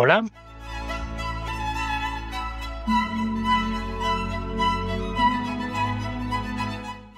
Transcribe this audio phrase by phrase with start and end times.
[0.00, 0.24] Hola.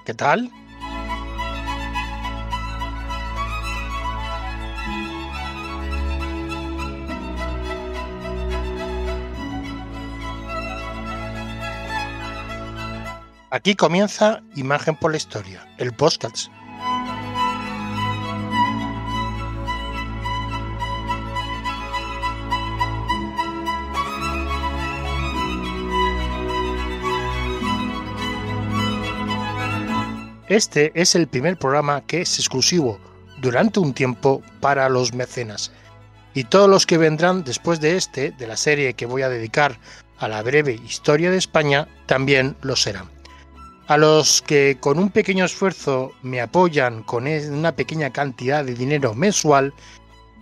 [0.06, 0.50] ¿Qué tal?
[13.50, 16.48] Aquí comienza Imagen por la Historia, el podcast.
[30.50, 32.98] Este es el primer programa que es exclusivo
[33.40, 35.70] durante un tiempo para los mecenas.
[36.34, 39.78] Y todos los que vendrán después de este, de la serie que voy a dedicar
[40.18, 43.08] a la breve historia de España, también lo serán.
[43.86, 49.14] A los que con un pequeño esfuerzo me apoyan con una pequeña cantidad de dinero
[49.14, 49.72] mensual,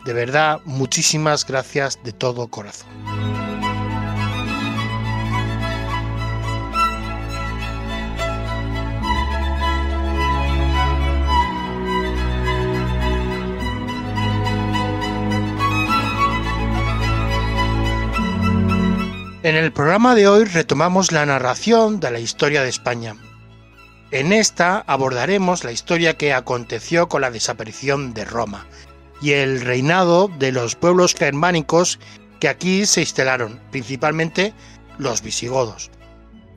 [0.07, 2.89] de verdad muchísimas gracias de todo corazón.
[19.49, 23.17] En el programa de hoy retomamos la narración de la historia de España.
[24.11, 28.67] En esta abordaremos la historia que aconteció con la desaparición de Roma
[29.23, 31.99] y el reinado de los pueblos germánicos
[32.41, 34.53] que aquí se instalaron, principalmente
[34.99, 35.91] los visigodos.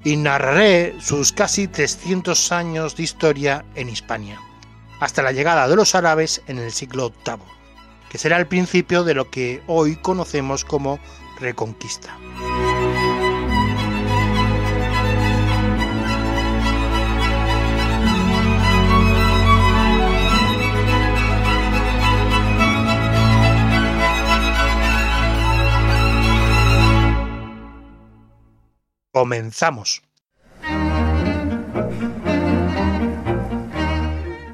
[0.04, 4.38] Y narraré sus casi 300 años de historia en Hispania,
[5.00, 7.38] hasta la llegada de los árabes en el siglo VIII,
[8.10, 11.00] que será el principio de lo que hoy conocemos como
[11.40, 12.18] Reconquista.
[29.14, 30.04] Comenzamos.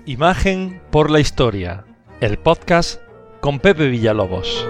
[0.07, 1.85] Imagen por la historia,
[2.21, 2.99] el podcast
[3.39, 4.67] con Pepe Villalobos.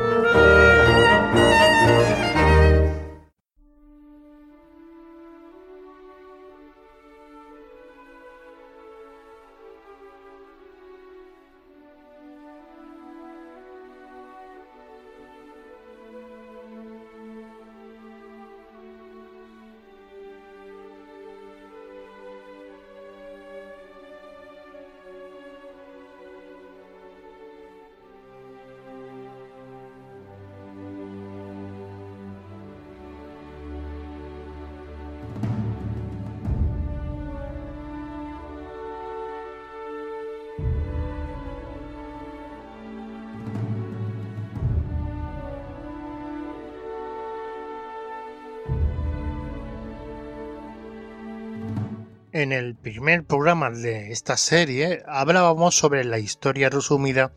[52.38, 57.34] En el primer programa de esta serie hablábamos sobre la historia resumida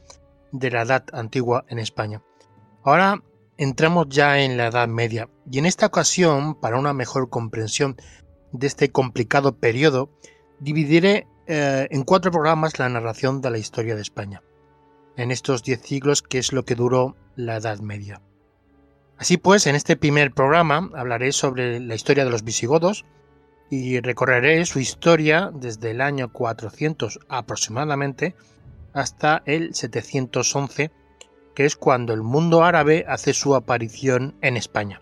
[0.53, 2.23] de la Edad Antigua en España.
[2.85, 3.23] Ahora
[3.57, 7.97] entramos ya en la Edad Media y en esta ocasión, para una mejor comprensión
[8.53, 10.11] de este complicado periodo,
[10.59, 14.43] dividiré eh, en cuatro programas la narración de la historia de España,
[15.17, 18.21] en estos diez siglos que es lo que duró la Edad Media.
[19.17, 23.07] Así pues, en este primer programa hablaré sobre la historia de los visigodos,
[23.71, 28.35] y recorreré su historia desde el año 400 aproximadamente
[28.93, 30.91] hasta el 711,
[31.55, 35.01] que es cuando el mundo árabe hace su aparición en España.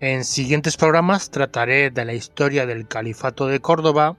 [0.00, 4.16] En siguientes programas trataré de la historia del Califato de Córdoba,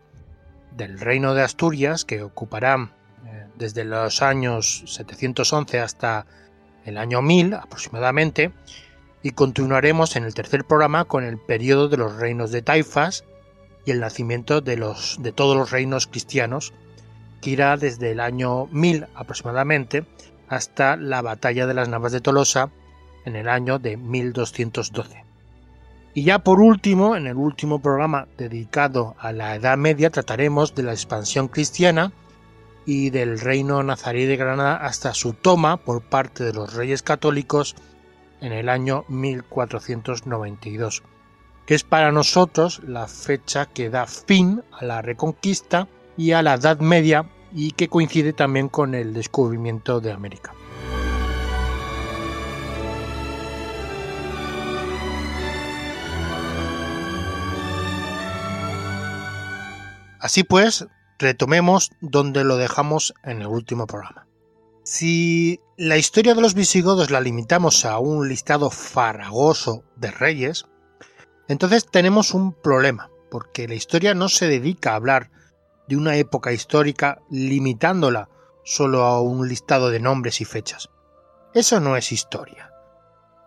[0.76, 2.92] del Reino de Asturias, que ocupará
[3.26, 6.26] eh, desde los años 711 hasta
[6.84, 8.52] el año 1000 aproximadamente,
[9.22, 13.26] y continuaremos en el tercer programa con el periodo de los reinos de Taifas
[13.86, 16.74] y el nacimiento de, los, de todos los reinos cristianos,
[17.42, 20.06] que irá desde el año 1000 aproximadamente
[20.48, 22.70] hasta la batalla de las Navas de Tolosa
[23.26, 25.24] en el año de 1212.
[26.14, 30.84] Y ya por último, en el último programa dedicado a la Edad Media, trataremos de
[30.84, 32.12] la expansión cristiana
[32.86, 37.76] y del reino nazarí de Granada hasta su toma por parte de los reyes católicos
[38.42, 41.04] en el año 1492,
[41.66, 45.88] que es para nosotros la fecha que da fin a la Reconquista
[46.18, 50.54] y a la Edad Media y que coincide también con el descubrimiento de América.
[60.20, 60.86] Así pues,
[61.18, 64.28] retomemos donde lo dejamos en el último programa.
[64.84, 70.66] Si la historia de los visigodos la limitamos a un listado farragoso de reyes,
[71.48, 75.32] entonces tenemos un problema, porque la historia no se dedica a hablar
[75.88, 78.28] de una época histórica limitándola
[78.66, 80.90] solo a un listado de nombres y fechas.
[81.54, 82.74] Eso no es historia.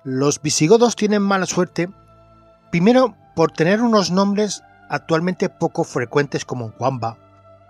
[0.03, 1.91] Los visigodos tienen mala suerte,
[2.71, 7.19] primero por tener unos nombres actualmente poco frecuentes como Guamba,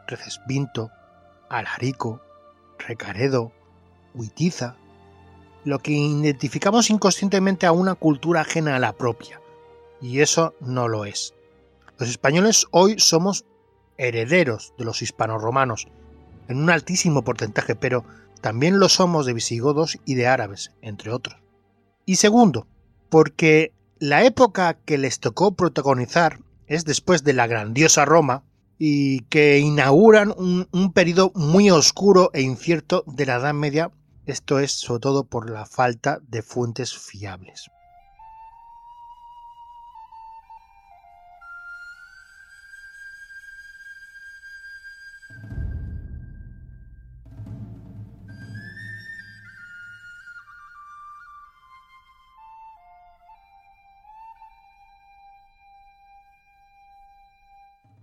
[0.06, 0.92] Recesvinto,
[1.50, 2.22] Alarico,
[2.78, 3.52] Recaredo,
[4.14, 4.76] Huitiza,
[5.64, 9.40] lo que identificamos inconscientemente a una cultura ajena a la propia,
[10.00, 11.34] y eso no lo es.
[11.98, 13.44] Los españoles hoy somos
[13.96, 15.86] herederos de los hispanoromanos,
[16.48, 18.04] en un altísimo porcentaje, pero
[18.40, 21.36] también lo somos de visigodos y de árabes, entre otros.
[22.04, 22.66] Y segundo,
[23.08, 28.42] porque la época que les tocó protagonizar es después de la grandiosa Roma
[28.78, 33.92] y que inauguran un, un periodo muy oscuro e incierto de la Edad Media,
[34.26, 37.70] esto es sobre todo por la falta de fuentes fiables.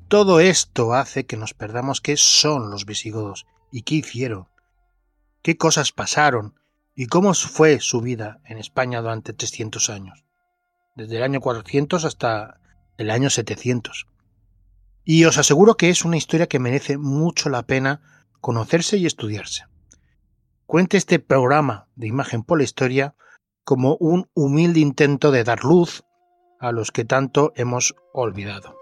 [0.10, 4.48] Todo esto hace que nos perdamos qué son los visigodos y qué hicieron,
[5.41, 6.56] qué cosas pasaron
[6.95, 10.25] y cómo fue su vida en España durante 300 años,
[10.95, 12.59] desde el año 400 hasta
[12.97, 14.07] el año 700.
[15.06, 18.01] Y os aseguro que es una historia que merece mucho la pena
[18.41, 19.63] conocerse y estudiarse.
[20.65, 23.15] Cuente este programa de imagen por la historia
[23.63, 26.03] como un humilde intento de dar luz
[26.59, 28.77] a los que tanto hemos olvidado.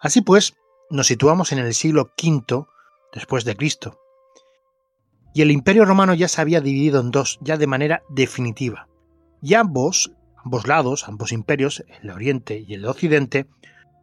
[0.00, 0.54] Así pues,
[0.90, 2.66] nos situamos en el siglo V
[3.12, 3.98] después de Cristo.
[5.34, 8.88] Y el Imperio Romano ya se había dividido en dos, ya de manera definitiva.
[9.42, 13.46] Y ambos, ambos lados, ambos imperios, el Oriente y el de Occidente,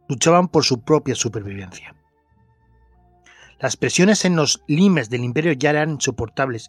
[0.08, 1.94] luchaban por su propia supervivencia.
[3.58, 6.68] Las presiones en los limes del imperio ya eran insoportables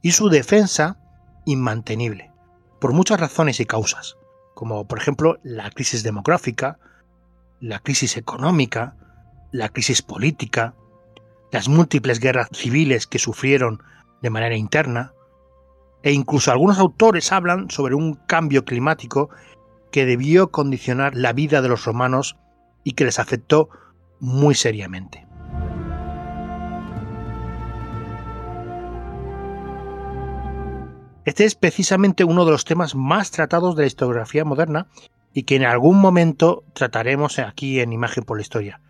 [0.00, 0.98] y su defensa
[1.44, 2.30] inmantenible,
[2.80, 4.16] por muchas razones y causas,
[4.54, 6.78] como por ejemplo la crisis demográfica,
[7.62, 8.96] la crisis económica,
[9.52, 10.74] la crisis política,
[11.52, 13.80] las múltiples guerras civiles que sufrieron
[14.20, 15.12] de manera interna,
[16.02, 19.30] e incluso algunos autores hablan sobre un cambio climático
[19.92, 22.36] que debió condicionar la vida de los romanos
[22.82, 23.68] y que les afectó
[24.18, 25.24] muy seriamente.
[31.24, 34.88] Este es precisamente uno de los temas más tratados de la historiografía moderna
[35.34, 38.80] y que en algún momento trataremos aquí en Imagen por la Historia.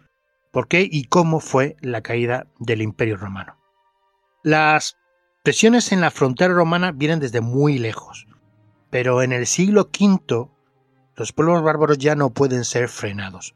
[0.51, 3.57] ¿Por qué y cómo fue la caída del Imperio Romano?
[4.43, 4.97] Las
[5.43, 8.27] presiones en la frontera romana vienen desde muy lejos,
[8.91, 10.51] pero en el siglo V
[11.17, 13.55] los pueblos bárbaros ya no pueden ser frenados.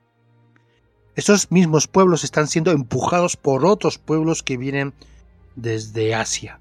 [1.16, 4.94] Estos mismos pueblos están siendo empujados por otros pueblos que vienen
[5.54, 6.60] desde Asia.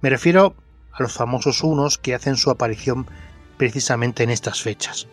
[0.00, 0.54] Me refiero
[0.92, 3.06] a los famosos hunos que hacen su aparición
[3.56, 5.08] precisamente en estas fechas.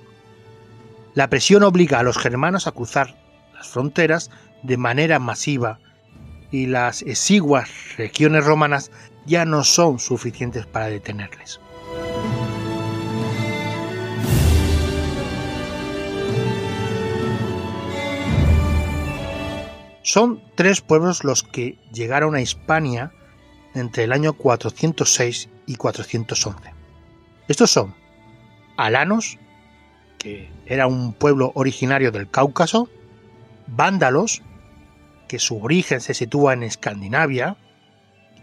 [1.15, 3.15] La presión obliga a los germanos a cruzar
[3.53, 4.31] las fronteras
[4.63, 5.79] de manera masiva
[6.51, 8.89] y las exiguas regiones romanas
[9.25, 11.59] ya no son suficientes para detenerles.
[20.01, 23.11] Son tres pueblos los que llegaron a Hispania
[23.75, 26.73] entre el año 406 y 411.
[27.47, 27.95] Estos son
[28.77, 29.37] Alanos,
[30.23, 32.89] que era un pueblo originario del Cáucaso,
[33.67, 34.41] vándalos,
[35.27, 37.57] que su origen se sitúa en Escandinavia,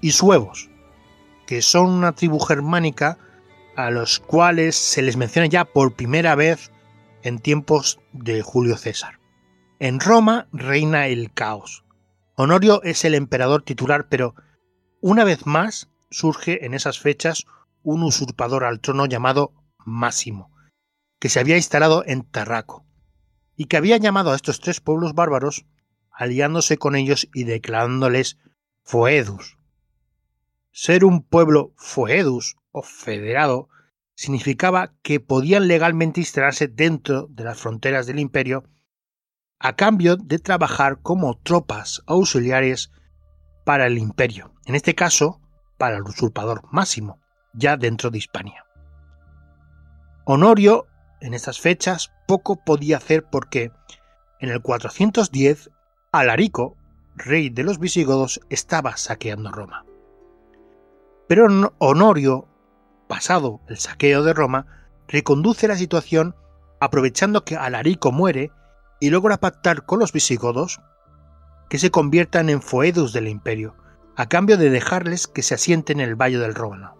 [0.02, 0.68] y suevos,
[1.46, 3.18] que son una tribu germánica
[3.76, 6.70] a los cuales se les menciona ya por primera vez
[7.22, 9.18] en tiempos de Julio César.
[9.78, 11.84] En Roma reina el caos.
[12.37, 14.34] Honorio es el emperador titular, pero
[15.00, 17.46] una vez más surge en esas fechas
[17.82, 19.52] un usurpador al trono llamado
[19.87, 20.50] Máximo,
[21.20, 22.84] que se había instalado en Tarraco,
[23.54, 25.66] y que había llamado a estos tres pueblos bárbaros,
[26.10, 28.38] aliándose con ellos y declarándoles
[28.82, 29.58] foedus.
[30.72, 33.68] Ser un pueblo foedus o federado
[34.14, 38.64] significaba que podían legalmente instalarse dentro de las fronteras del imperio
[39.58, 42.90] a cambio de trabajar como tropas auxiliares
[43.64, 45.40] para el imperio, en este caso
[45.76, 47.20] para el usurpador Máximo,
[47.52, 48.64] ya dentro de Hispania.
[50.24, 50.86] Honorio
[51.20, 53.72] en estas fechas poco podía hacer porque
[54.42, 55.70] En el 410,
[56.12, 56.76] Alarico,
[57.14, 59.84] rey de los visigodos, estaba saqueando Roma.
[61.28, 61.46] Pero
[61.78, 62.48] Honorio,
[63.06, 64.66] pasado el saqueo de Roma,
[65.08, 66.34] reconduce la situación
[66.80, 68.50] aprovechando que Alarico muere
[68.98, 70.80] y logra pactar con los visigodos
[71.68, 73.76] que se conviertan en foedus del imperio,
[74.16, 76.96] a cambio de dejarles que se asienten en el Valle del Rómano,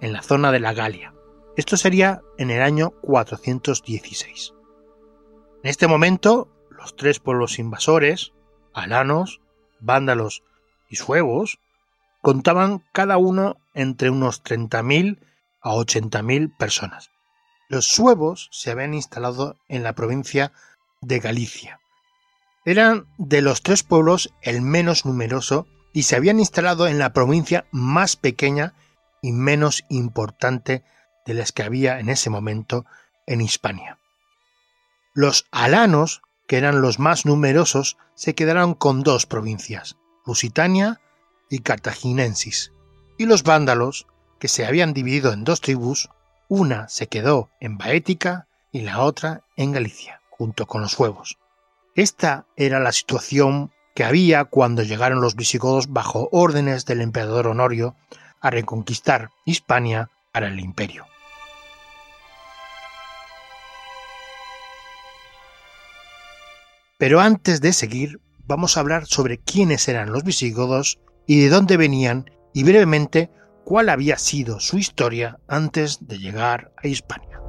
[0.00, 1.13] en la zona de la Galia.
[1.56, 4.54] Esto sería en el año 416.
[5.62, 8.32] En este momento, los tres pueblos invasores,
[8.72, 9.40] alanos,
[9.80, 10.42] vándalos
[10.90, 11.58] y suevos,
[12.20, 15.18] contaban cada uno entre unos 30.000
[15.62, 17.10] a 80.000 personas.
[17.68, 20.52] Los suevos se habían instalado en la provincia
[21.00, 21.80] de Galicia.
[22.64, 27.66] Eran de los tres pueblos el menos numeroso y se habían instalado en la provincia
[27.70, 28.74] más pequeña
[29.22, 30.82] y menos importante
[31.26, 32.84] de las que había en ese momento
[33.26, 33.98] en Hispania.
[35.14, 41.00] Los alanos, que eran los más numerosos, se quedaron con dos provincias, Lusitania
[41.48, 42.72] y Cartaginensis,
[43.18, 44.06] y los vándalos,
[44.38, 46.10] que se habían dividido en dos tribus,
[46.48, 51.38] una se quedó en Baética y la otra en Galicia, junto con los huevos.
[51.94, 57.94] Esta era la situación que había cuando llegaron los visigodos bajo órdenes del emperador Honorio
[58.40, 61.06] a reconquistar Hispania para el imperio.
[66.98, 71.76] Pero antes de seguir, vamos a hablar sobre quiénes eran los visigodos y de dónde
[71.76, 73.30] venían y brevemente
[73.64, 77.40] cuál había sido su historia antes de llegar a Hispania.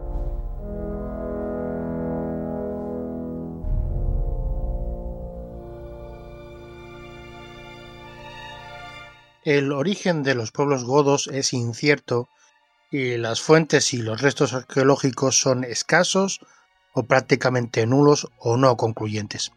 [9.43, 12.29] El origen de los pueblos godos es incierto
[12.89, 16.39] y las fuentes y los restos arqueológicos son escasos
[16.95, 19.51] o prácticamente nulos o no concluyentes.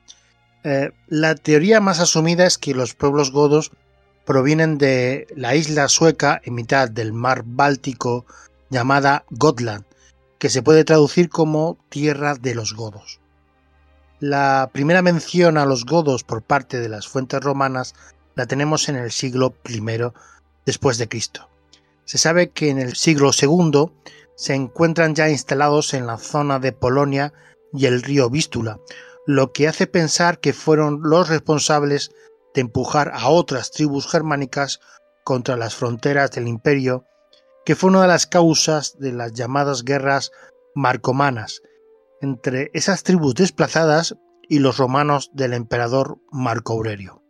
[0.64, 3.70] Eh, la teoría más asumida es que los pueblos godos
[4.26, 8.26] provienen de la isla sueca en mitad del mar Báltico
[8.68, 9.84] llamada Gotland,
[10.38, 13.20] que se puede traducir como tierra de los godos.
[14.20, 17.94] La primera mención a los godos por parte de las fuentes romanas
[18.34, 19.80] la tenemos en el siglo I
[20.66, 21.48] después de Cristo.
[22.04, 23.90] Se sabe que en el siglo II
[24.38, 27.32] se encuentran ya instalados en la zona de Polonia
[27.72, 28.78] y el río Vístula,
[29.26, 32.12] lo que hace pensar que fueron los responsables
[32.54, 34.78] de empujar a otras tribus germánicas
[35.24, 37.04] contra las fronteras del imperio,
[37.64, 40.30] que fue una de las causas de las llamadas guerras
[40.72, 41.60] marcomanas
[42.20, 44.14] entre esas tribus desplazadas
[44.48, 47.24] y los romanos del emperador Marco Aurelio.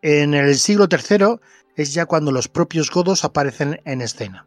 [0.00, 1.40] En el siglo III
[1.74, 4.46] es ya cuando los propios godos aparecen en escena.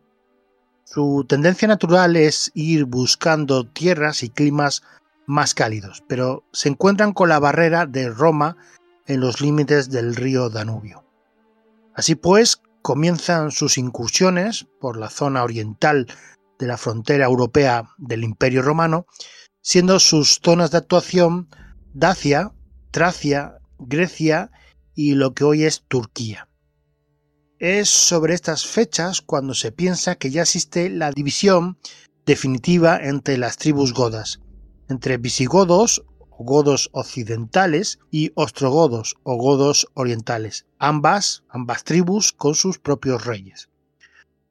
[0.91, 4.81] Su tendencia natural es ir buscando tierras y climas
[5.27, 8.57] más cálidos, pero se encuentran con la barrera de Roma
[9.05, 11.05] en los límites del río Danubio.
[11.93, 16.07] Así pues, comienzan sus incursiones por la zona oriental
[16.57, 19.05] de la frontera europea del Imperio Romano,
[19.61, 21.49] siendo sus zonas de actuación
[21.93, 22.51] Dacia,
[22.89, 24.49] Tracia, Grecia
[24.95, 26.48] y lo que hoy es Turquía.
[27.59, 31.77] Es sobre estas fechas cuando se piensa que ya existe la división
[32.25, 34.39] definitiva entre las tribus godas,
[34.87, 42.79] entre visigodos o godos occidentales y ostrogodos o godos orientales, ambas, ambas tribus con sus
[42.79, 43.67] propios reyes.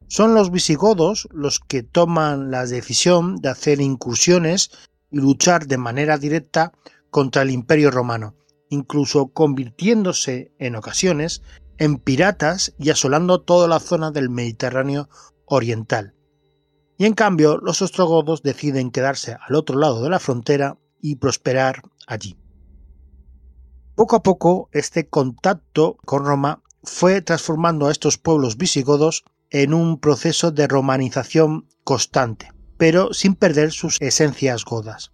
[0.07, 4.71] Son los visigodos los que toman la decisión de hacer incursiones
[5.11, 6.75] y luchar de manera directa
[7.09, 8.35] contra el imperio romano,
[8.69, 11.41] incluso convirtiéndose en ocasiones
[11.79, 15.09] en piratas y asolando toda la zona del Mediterráneo
[15.47, 16.15] oriental.
[16.99, 21.83] Y en cambio, los ostrogodos deciden quedarse al otro lado de la frontera y prosperar
[22.07, 22.37] allí.
[23.95, 29.99] Poco a poco, este contacto con Roma fue transformando a estos pueblos visigodos en un
[29.99, 35.13] proceso de romanización constante, pero sin perder sus esencias godas.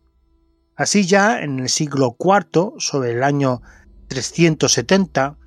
[0.77, 3.63] Así ya en el siglo IV, sobre el año
[4.09, 5.39] 370,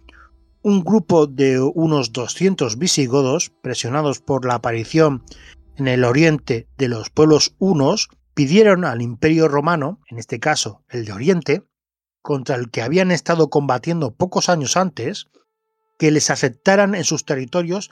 [0.68, 5.24] un grupo de unos 200 visigodos, presionados por la aparición
[5.78, 11.06] en el oriente de los pueblos hunos, pidieron al imperio romano, en este caso el
[11.06, 11.64] de Oriente,
[12.22, 15.28] contra el que habían estado combatiendo pocos años antes,
[15.98, 17.90] que les aceptaran en sus territorios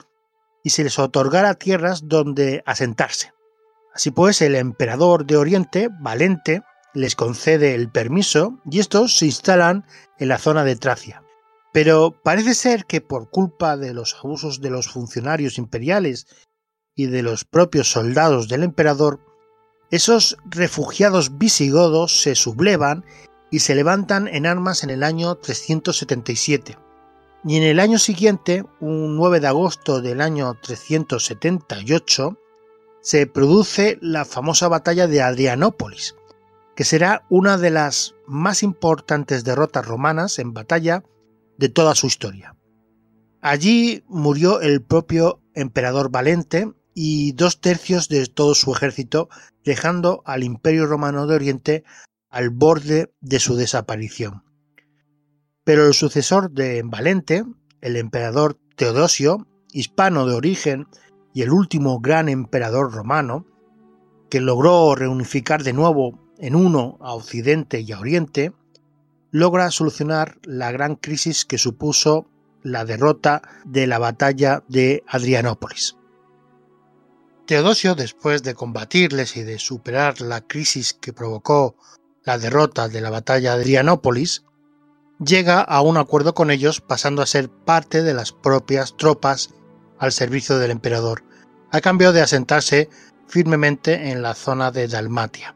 [0.62, 3.32] y se les otorgara tierras donde asentarse.
[3.94, 6.60] Así pues, el emperador de Oriente, Valente,
[6.92, 9.86] les concede el permiso y estos se instalan
[10.18, 11.22] en la zona de Tracia.
[11.76, 16.26] Pero parece ser que por culpa de los abusos de los funcionarios imperiales
[16.94, 19.20] y de los propios soldados del emperador,
[19.90, 23.04] esos refugiados visigodos se sublevan
[23.50, 26.78] y se levantan en armas en el año 377.
[27.44, 32.38] Y en el año siguiente, un 9 de agosto del año 378,
[33.02, 36.16] se produce la famosa batalla de Adrianópolis,
[36.74, 41.04] que será una de las más importantes derrotas romanas en batalla
[41.58, 42.56] de toda su historia.
[43.40, 49.28] Allí murió el propio emperador Valente y dos tercios de todo su ejército,
[49.64, 51.84] dejando al Imperio Romano de Oriente
[52.30, 54.42] al borde de su desaparición.
[55.64, 57.44] Pero el sucesor de Valente,
[57.80, 60.86] el emperador Teodosio, hispano de origen
[61.34, 63.46] y el último gran emperador romano,
[64.30, 68.52] que logró reunificar de nuevo en uno a Occidente y a Oriente,
[69.36, 72.26] logra solucionar la gran crisis que supuso
[72.62, 75.96] la derrota de la batalla de Adrianópolis.
[77.44, 81.76] Teodosio, después de combatirles y de superar la crisis que provocó
[82.24, 84.44] la derrota de la batalla de Adrianópolis,
[85.22, 89.50] llega a un acuerdo con ellos pasando a ser parte de las propias tropas
[89.98, 91.24] al servicio del emperador,
[91.70, 92.88] a cambio de asentarse
[93.28, 95.54] firmemente en la zona de Dalmatia.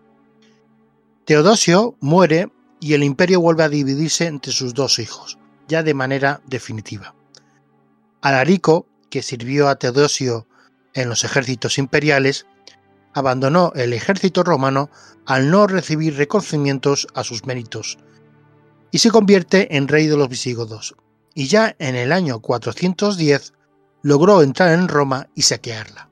[1.25, 6.41] Teodosio muere y el imperio vuelve a dividirse entre sus dos hijos, ya de manera
[6.47, 7.15] definitiva.
[8.23, 10.47] Alarico, que sirvió a Teodosio
[10.95, 12.47] en los ejércitos imperiales,
[13.13, 14.91] abandonó el ejército romano
[15.27, 17.99] al no recibir reconocimientos a sus méritos,
[18.91, 20.97] y se convierte en rey de los visigodos,
[21.35, 23.53] y ya en el año 410
[24.03, 26.11] logró entrar en Roma y saquearla,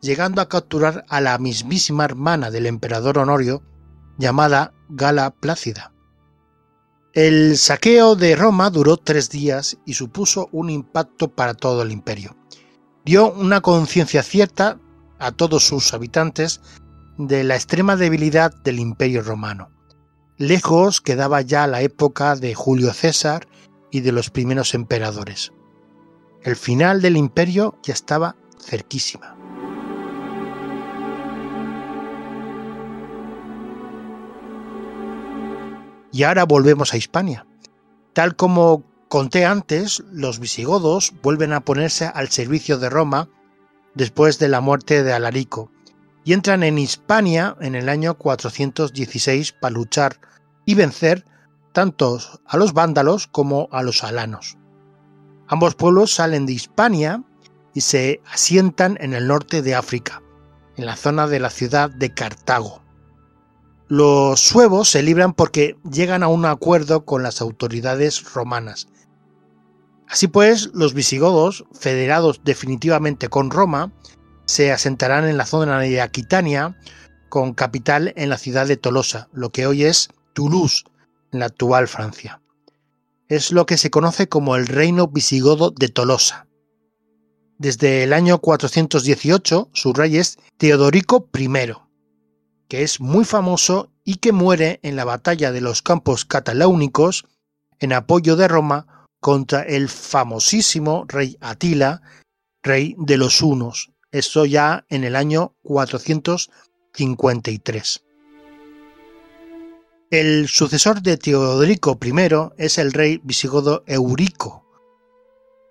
[0.00, 3.62] llegando a capturar a la mismísima hermana del emperador Honorio,
[4.18, 5.92] llamada Gala Plácida.
[7.12, 12.36] El saqueo de Roma duró tres días y supuso un impacto para todo el imperio.
[13.04, 14.78] Dio una conciencia cierta
[15.18, 16.60] a todos sus habitantes
[17.18, 19.72] de la extrema debilidad del imperio romano.
[20.38, 23.48] Lejos quedaba ya la época de Julio César
[23.90, 25.52] y de los primeros emperadores.
[26.42, 29.36] El final del imperio ya estaba cerquísima.
[36.12, 37.46] Y ahora volvemos a Hispania.
[38.12, 43.28] Tal como conté antes, los visigodos vuelven a ponerse al servicio de Roma
[43.94, 45.70] después de la muerte de Alarico
[46.24, 50.20] y entran en Hispania en el año 416 para luchar
[50.64, 51.24] y vencer
[51.72, 54.58] tanto a los vándalos como a los alanos.
[55.46, 57.24] Ambos pueblos salen de Hispania
[57.74, 60.22] y se asientan en el norte de África,
[60.76, 62.82] en la zona de la ciudad de Cartago.
[63.90, 68.86] Los suevos se libran porque llegan a un acuerdo con las autoridades romanas.
[70.06, 73.92] Así pues, los visigodos, federados definitivamente con Roma,
[74.44, 76.78] se asentarán en la zona de Aquitania,
[77.28, 80.84] con capital en la ciudad de Tolosa, lo que hoy es Toulouse,
[81.32, 82.40] en la actual Francia.
[83.26, 86.46] Es lo que se conoce como el reino visigodo de Tolosa.
[87.58, 91.48] Desde el año 418 su rey es Teodorico I
[92.70, 97.24] que es muy famoso y que muere en la batalla de los campos cataláunicos
[97.80, 102.00] en apoyo de Roma contra el famosísimo rey Atila,
[102.62, 108.04] rey de los hunos, esto ya en el año 453.
[110.12, 112.12] El sucesor de Teodorico I
[112.56, 114.64] es el rey visigodo Eurico.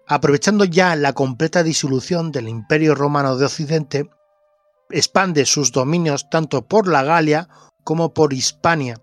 [0.05, 4.09] Aprovechando ya la completa disolución del Imperio Romano de Occidente,
[4.89, 7.49] expande sus dominios tanto por la Galia
[7.83, 9.01] como por Hispania,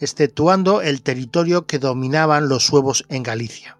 [0.00, 3.78] exceptuando el territorio que dominaban los suevos en Galicia.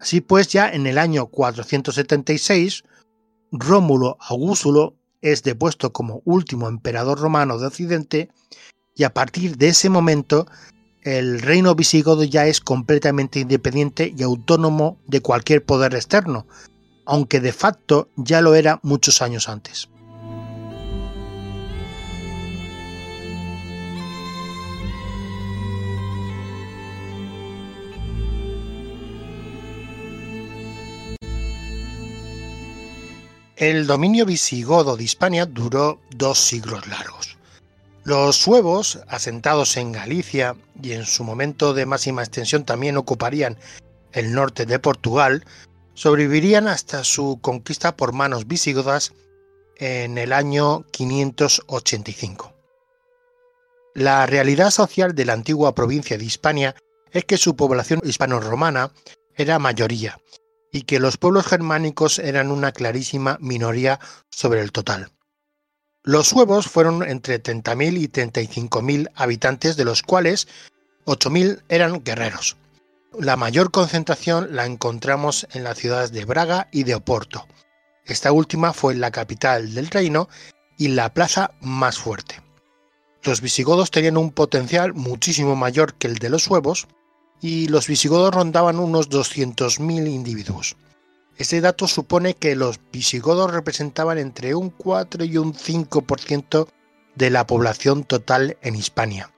[0.00, 2.84] Así pues, ya en el año 476,
[3.52, 8.30] Rómulo Augustulo es depuesto como último emperador romano de Occidente
[8.96, 10.46] y a partir de ese momento
[11.02, 16.46] el reino visigodo ya es completamente independiente y autónomo de cualquier poder externo,
[17.06, 19.88] aunque de facto ya lo era muchos años antes.
[33.62, 37.38] El dominio visigodo de Hispania duró dos siglos largos.
[38.02, 43.56] Los suevos, asentados en Galicia y en su momento de máxima extensión también ocuparían
[44.10, 45.44] el norte de Portugal,
[45.94, 49.12] sobrevivirían hasta su conquista por manos visigodas
[49.76, 52.52] en el año 585.
[53.94, 56.74] La realidad social de la antigua provincia de Hispania
[57.12, 58.90] es que su población hispano-romana
[59.36, 60.18] era mayoría
[60.72, 65.12] y que los pueblos germánicos eran una clarísima minoría sobre el total.
[66.02, 70.48] Los suevos fueron entre 30.000 y 35.000 habitantes, de los cuales
[71.04, 72.56] 8.000 eran guerreros.
[73.18, 77.46] La mayor concentración la encontramos en las ciudades de Braga y de Oporto.
[78.04, 80.28] Esta última fue la capital del reino
[80.78, 82.40] y la plaza más fuerte.
[83.22, 86.88] Los visigodos tenían un potencial muchísimo mayor que el de los suevos
[87.42, 90.76] y los visigodos rondaban unos 200.000 individuos.
[91.36, 96.68] Este dato supone que los visigodos representaban entre un 4 y un 5%
[97.16, 99.30] de la población total en Hispania.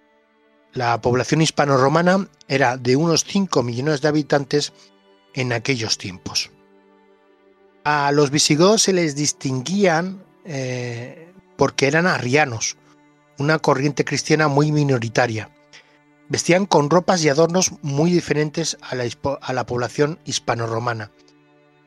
[0.75, 4.73] La población hispano-romana era de unos 5 millones de habitantes
[5.33, 6.51] en aquellos tiempos.
[7.85, 12.77] A los visigodos se les distinguían eh, porque eran arrianos,
[13.39, 15.54] una corriente cristiana muy minoritaria.
[16.29, 19.05] Vestían con ropas y adornos muy diferentes a la,
[19.41, 21.11] a la población hispano-romana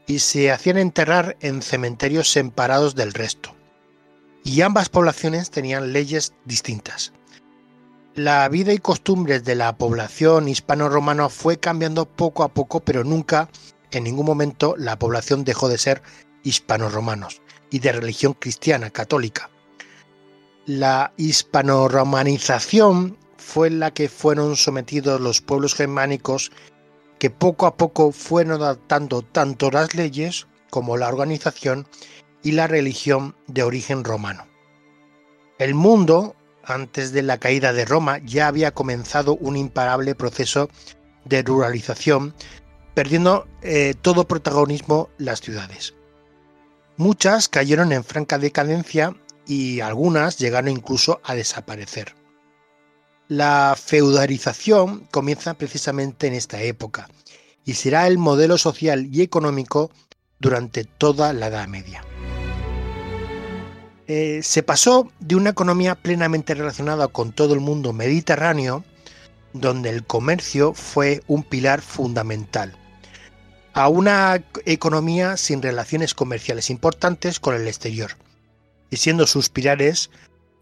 [0.07, 3.53] y se hacían enterrar en cementerios separados del resto.
[4.43, 7.11] Y ambas poblaciones tenían leyes distintas.
[8.15, 13.49] La vida y costumbres de la población hispano-romana fue cambiando poco a poco, pero nunca,
[13.91, 16.01] en ningún momento, la población dejó de ser
[16.43, 19.51] hispano-romanos y de religión cristiana católica.
[20.65, 26.51] La hispano-romanización fue la que fueron sometidos los pueblos germánicos
[27.17, 31.87] que poco a poco fueron adaptando tanto las leyes como la organización
[32.43, 34.45] y la religión de origen romano.
[35.59, 40.67] El mundo, antes de la caída de Roma, ya había comenzado un imparable proceso
[41.23, 42.35] de ruralización,
[42.93, 45.95] perdiendo eh, todo protagonismo las ciudades.
[46.97, 52.16] Muchas cayeron en franca decadencia y algunas llegaron incluso a desaparecer.
[53.29, 57.09] La feudalización comienza precisamente en esta época
[57.65, 59.91] y será el modelo social y económico
[60.39, 62.05] durante toda la Edad Media.
[64.07, 68.85] Eh, se pasó de una economía plenamente relacionada con todo el mundo mediterráneo,
[69.51, 72.77] donde el comercio fue un pilar fundamental,
[73.73, 78.11] a una economía sin relaciones comerciales importantes con el exterior,
[78.89, 80.11] y siendo sus pilares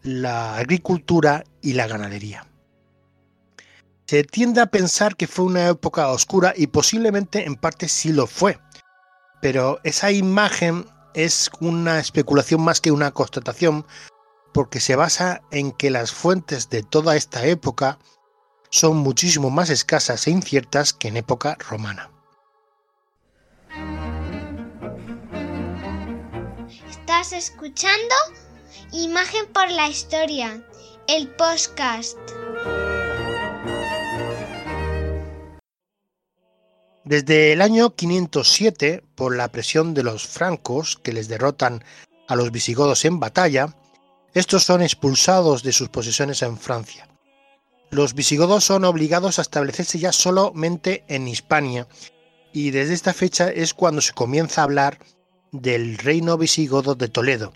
[0.01, 2.47] la agricultura y la ganadería.
[4.07, 8.27] Se tiende a pensar que fue una época oscura y posiblemente en parte sí lo
[8.27, 8.59] fue,
[9.41, 13.85] pero esa imagen es una especulación más que una constatación
[14.53, 17.97] porque se basa en que las fuentes de toda esta época
[18.69, 22.11] son muchísimo más escasas e inciertas que en época romana.
[26.87, 28.15] Estás escuchando
[28.91, 30.63] Imagen por la Historia,
[31.07, 32.17] el podcast.
[37.05, 41.83] Desde el año 507, por la presión de los francos que les derrotan
[42.27, 43.75] a los visigodos en batalla,
[44.33, 47.07] estos son expulsados de sus posesiones en Francia.
[47.91, 51.87] Los visigodos son obligados a establecerse ya solamente en Hispania,
[52.51, 54.97] y desde esta fecha es cuando se comienza a hablar
[55.51, 57.53] del reino visigodo de Toledo,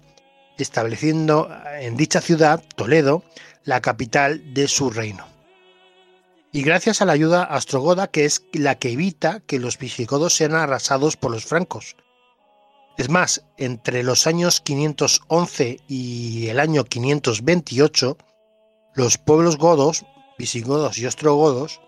[0.59, 3.23] estableciendo en dicha ciudad, Toledo,
[3.63, 5.38] la capital de su reino
[6.51, 10.55] y gracias a la ayuda astrogoda que es la que evita que los visigodos sean
[10.55, 11.95] arrasados por los francos.
[12.97, 18.17] Es más, entre los años 511 y el año 528,
[18.95, 20.05] los pueblos godos,
[20.37, 21.81] visigodos y ostrogodos,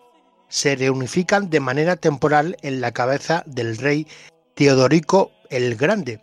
[0.47, 4.07] se reunifican de manera temporal en la cabeza del rey
[4.53, 6.21] Teodorico el Grande,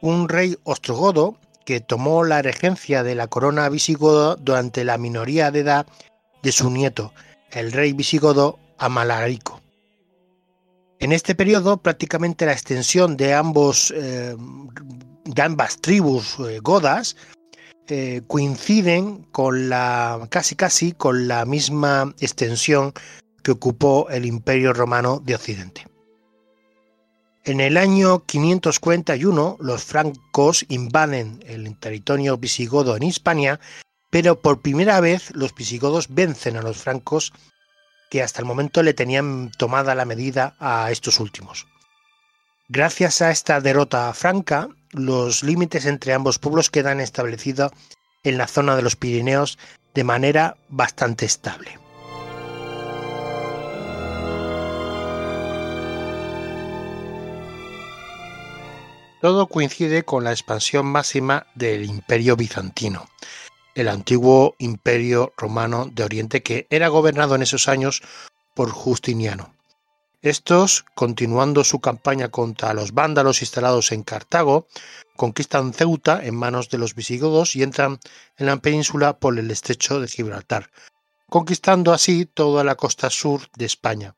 [0.00, 5.60] un rey ostrogodo que tomó la regencia de la corona visigoda durante la minoría de
[5.60, 5.86] edad
[6.42, 7.12] de su nieto,
[7.52, 9.60] el rey visigodo Amalarico.
[10.98, 14.36] En este periodo, prácticamente la extensión de, ambos, eh,
[15.24, 17.16] de ambas tribus eh, godas
[17.88, 22.92] eh, coinciden con la casi casi con la misma extensión
[23.42, 25.86] que ocupó el Imperio Romano de Occidente.
[27.44, 33.58] En el año 541 los francos invaden el territorio visigodo en Hispania
[34.12, 37.32] pero por primera vez los visigodos vencen a los francos
[38.10, 41.66] que hasta el momento le tenían tomada la medida a estos últimos.
[42.68, 47.72] Gracias a esta derrota franca, los límites entre ambos pueblos quedan establecidos
[48.22, 49.58] en la zona de los Pirineos
[49.94, 51.78] de manera bastante estable.
[59.22, 63.08] Todo coincide con la expansión máxima del imperio bizantino,
[63.74, 68.02] el antiguo imperio romano de Oriente que era gobernado en esos años
[68.54, 69.54] por Justiniano.
[70.22, 74.68] Estos, continuando su campaña contra los vándalos instalados en Cartago,
[75.16, 77.98] conquistan Ceuta en manos de los visigodos y entran
[78.36, 80.70] en la península por el estrecho de Gibraltar,
[81.28, 84.14] conquistando así toda la costa sur de España,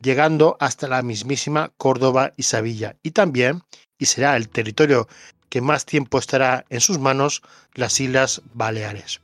[0.00, 3.62] llegando hasta la mismísima Córdoba y Sevilla, y también,
[3.98, 5.08] y será el territorio
[5.48, 7.42] que más tiempo estará en sus manos,
[7.74, 9.20] las Islas Baleares.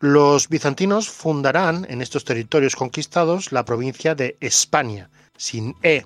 [0.00, 6.04] Los bizantinos fundarán en estos territorios conquistados la provincia de España, sin E,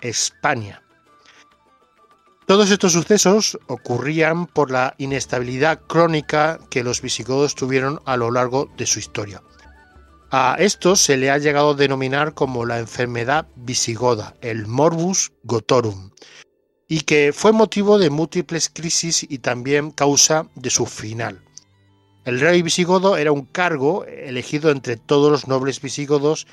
[0.00, 0.82] España.
[2.46, 8.70] Todos estos sucesos ocurrían por la inestabilidad crónica que los visigodos tuvieron a lo largo
[8.76, 9.42] de su historia.
[10.30, 16.10] A esto se le ha llegado a denominar como la enfermedad visigoda, el morbus gotorum,
[16.92, 21.40] y que fue motivo de múltiples crisis y también causa de su final.
[22.26, 26.46] El rey visigodo era un cargo elegido entre todos los nobles visigodos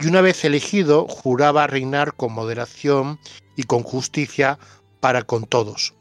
[0.00, 3.18] y una vez elegido juraba reinar con moderación
[3.54, 4.58] y con justicia
[5.00, 5.92] para con todos.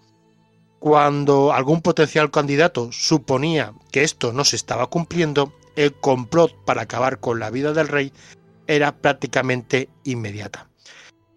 [0.80, 7.20] Cuando algún potencial candidato suponía que esto no se estaba cumpliendo, el complot para acabar
[7.20, 8.14] con la vida del rey
[8.68, 10.71] era prácticamente inmediata.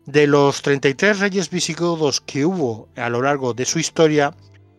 [0.07, 4.35] De los 33 reyes visigodos que hubo a lo largo de su historia,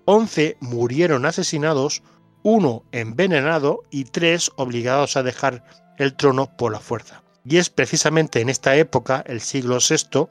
[0.05, 2.03] 11 murieron asesinados,
[2.43, 5.63] uno envenenado y tres obligados a dejar
[5.97, 7.23] el trono por la fuerza.
[7.43, 10.27] Y es precisamente en esta época, el siglo VI,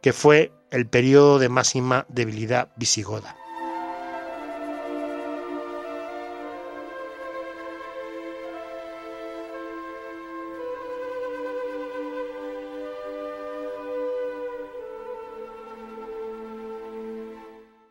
[0.00, 3.36] que fue el periodo de máxima debilidad visigoda.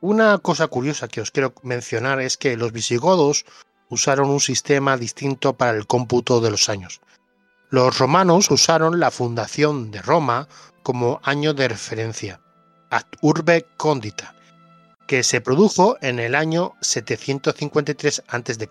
[0.02, 3.46] Una cosa curiosa que os quiero mencionar es que los visigodos
[3.88, 7.02] usaron un sistema distinto para el cómputo de los años.
[7.70, 10.48] Los romanos usaron la fundación de Roma
[10.82, 12.42] como año de referencia,
[12.90, 14.34] ad urbe condita,
[15.06, 18.70] que se produjo en el año 753 a.C.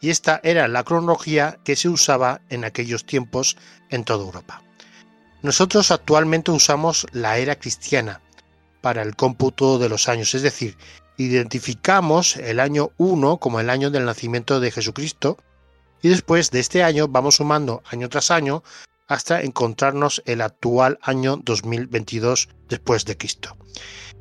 [0.00, 3.58] Y esta era la cronología que se usaba en aquellos tiempos
[3.90, 4.62] en toda Europa.
[5.42, 8.22] Nosotros actualmente usamos la era cristiana,
[8.84, 10.76] para el cómputo de los años, es decir,
[11.16, 15.38] identificamos el año 1 como el año del nacimiento de Jesucristo
[16.02, 18.62] y después de este año vamos sumando año tras año
[19.06, 23.56] hasta encontrarnos el actual año 2022 después de Cristo.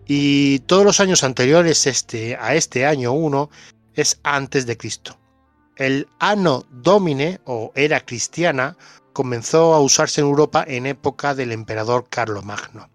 [0.07, 3.49] Y todos los años anteriores este, a este año 1
[3.95, 5.19] es antes de Cristo.
[5.75, 8.77] El Anno Domine o era cristiana
[9.11, 12.92] comenzó a usarse en Europa en época del emperador Carlomagno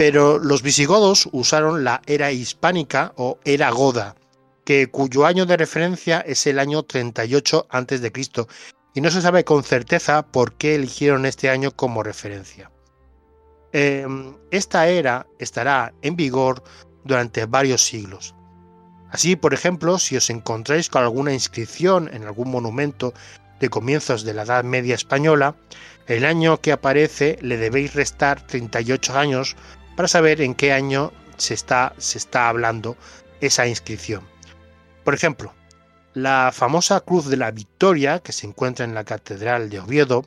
[0.00, 4.16] pero los visigodos usaron la era hispánica o era goda,
[4.64, 8.10] que cuyo año de referencia es el año 38 a.C.,
[8.94, 12.70] y no se sabe con certeza por qué eligieron este año como referencia.
[13.72, 16.62] Em, esta era estará en vigor
[17.04, 18.34] durante varios siglos.
[19.10, 23.12] Así, por ejemplo, si os encontráis con alguna inscripción en algún monumento
[23.60, 25.56] de comienzos de la Edad Media española,
[26.06, 29.56] el año que aparece le debéis restar 38 años
[29.96, 32.96] para saber en qué año se está, se está hablando
[33.40, 34.22] esa inscripción.
[35.04, 35.52] Por ejemplo,
[36.14, 40.26] la famosa Cruz de la Victoria, que se encuentra en la Catedral de Oviedo,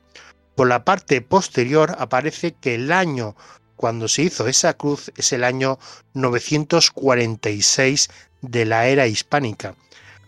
[0.55, 3.35] por la parte posterior aparece que el año
[3.75, 5.79] cuando se hizo esa cruz es el año
[6.13, 8.09] 946
[8.41, 9.75] de la era hispánica,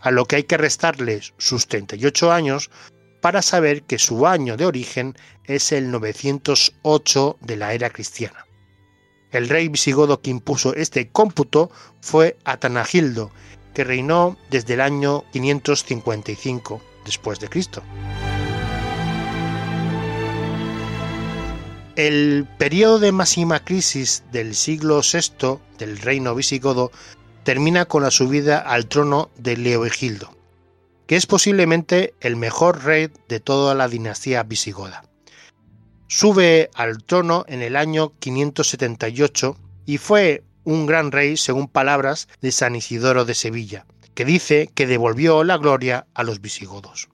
[0.00, 2.70] a lo que hay que restarle sus 38 años
[3.20, 8.45] para saber que su año de origen es el 908 de la era cristiana.
[9.32, 13.30] El rey visigodo que impuso este cómputo fue Atanagildo,
[13.74, 17.82] que reinó desde el año 555 después de Cristo.
[21.96, 26.92] El periodo de máxima crisis del siglo VI del reino visigodo
[27.42, 30.36] termina con la subida al trono de Leovigildo,
[31.06, 35.04] que es posiblemente el mejor rey de toda la dinastía visigoda.
[36.08, 42.52] Sube al trono en el año 578 y fue un gran rey según palabras de
[42.52, 47.08] San Isidoro de Sevilla, que dice que devolvió la gloria a los visigodos.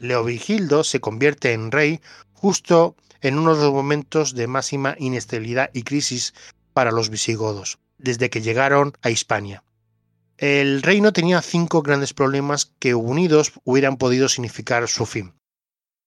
[0.00, 2.00] Leovigildo se convierte en rey
[2.32, 6.34] justo en uno de los momentos de máxima inestabilidad y crisis
[6.72, 9.62] para los visigodos, desde que llegaron a Hispania.
[10.38, 15.34] El reino tenía cinco grandes problemas que unidos hubieran podido significar su fin.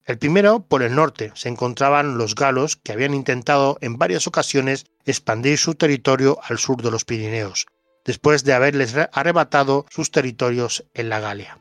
[0.06, 4.86] El primero, por el norte, se encontraban los galos que habían intentado en varias ocasiones
[5.06, 7.68] expandir su territorio al sur de los Pirineos,
[8.04, 11.58] después de haberles arrebatado sus territorios en la Galia.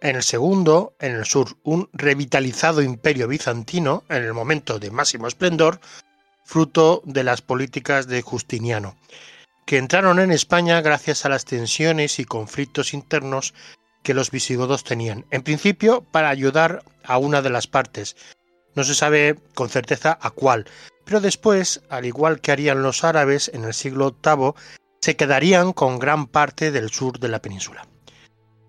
[0.00, 5.26] En el segundo, en el sur, un revitalizado imperio bizantino en el momento de máximo
[5.26, 5.80] esplendor,
[6.44, 8.96] fruto de las políticas de Justiniano,
[9.66, 13.52] que entraron en España gracias a las tensiones y conflictos internos
[14.04, 15.26] que los visigodos tenían.
[15.32, 18.16] En principio, para ayudar a una de las partes.
[18.76, 20.66] No se sabe con certeza a cuál,
[21.04, 24.52] pero después, al igual que harían los árabes en el siglo VIII,
[25.00, 27.86] se quedarían con gran parte del sur de la península.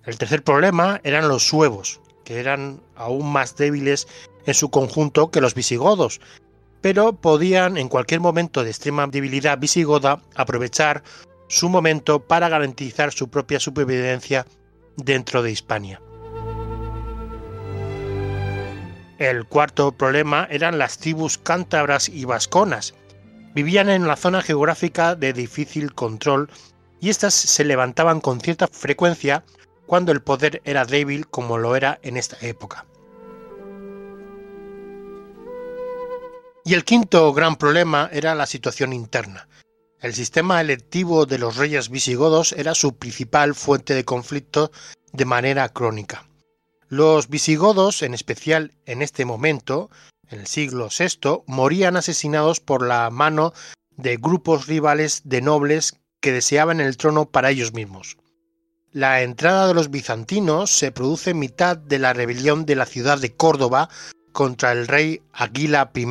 [0.05, 4.07] El tercer problema eran los suevos, que eran aún más débiles
[4.45, 6.21] en su conjunto que los visigodos,
[6.81, 11.03] pero podían en cualquier momento de extrema debilidad visigoda aprovechar
[11.47, 14.45] su momento para garantizar su propia supervivencia
[14.97, 16.01] dentro de Hispania.
[19.17, 22.93] El cuarto problema eran las tribus cántabras y vasconas.
[23.55, 26.49] Vivían en la zona geográfica de difícil control
[26.99, 29.43] y éstas se levantaban con cierta frecuencia
[29.87, 32.85] cuando el poder era débil como lo era en esta época.
[36.67, 39.47] Y el quinto gran problema era la situación interna.
[40.01, 44.73] El sistema electivo de los reyes visigodos era su principal fuente de conflicto
[45.13, 46.27] de manera crónica.
[46.89, 49.89] Los visigodos, en especial en este momento,
[50.27, 53.53] en el siglo VI, morían asesinados por la mano
[53.95, 58.17] de grupos rivales de nobles que deseaban el trono para ellos mismos.
[58.91, 63.19] La entrada de los bizantinos se produce en mitad de la rebelión de la ciudad
[63.19, 63.87] de Córdoba
[64.33, 66.05] contra el rey Aguila I,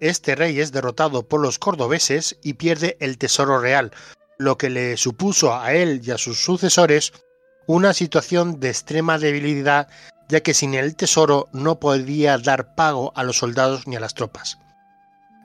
[0.00, 3.92] este rey es derrotado por los cordobeses y pierde el tesoro real,
[4.38, 7.12] lo que le supuso a él y a sus sucesores
[7.66, 9.88] una situación de extrema debilidad,
[10.28, 14.14] ya que sin el tesoro no podía dar pago a los soldados ni a las
[14.14, 14.58] tropas.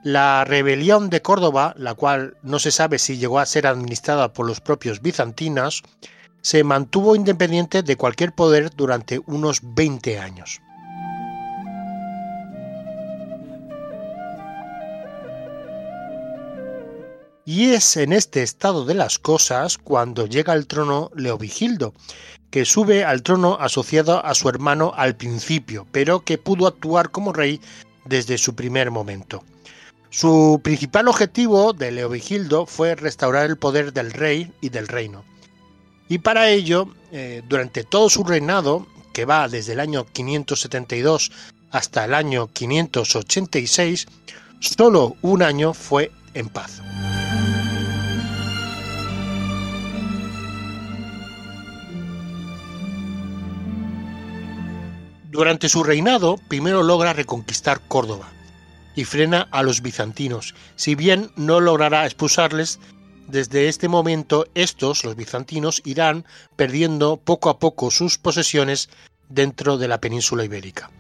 [0.04, 4.48] La rebelión de Córdoba, la cual no se sabe si llegó a ser administrada por
[4.48, 5.84] los propios bizantinos,
[6.42, 10.60] se mantuvo independiente de cualquier poder durante unos 20 años.
[17.54, 21.94] Y es en este estado de las cosas cuando llega al trono Leovigildo,
[22.50, 27.34] que sube al trono asociado a su hermano al principio, pero que pudo actuar como
[27.34, 27.60] rey
[28.06, 29.44] desde su primer momento.
[30.10, 35.26] Su principal objetivo de Leovigildo fue restaurar el poder del rey y del reino.
[36.08, 41.34] Y para ello, eh, durante todo su reinado, que va desde el año 572
[41.70, 44.08] hasta el año 586,
[44.62, 46.82] solo un año fue en paz.
[55.32, 58.28] Durante su reinado, primero logra reconquistar Córdoba
[58.98, 62.80] y frena a los bizantinos, si bien no logrará expulsarles.
[63.30, 66.26] Desde este momento, estos, los bizantinos, irán
[66.58, 68.90] perdiendo poco a poco sus posesiones
[69.30, 70.92] dentro de la península ibérica.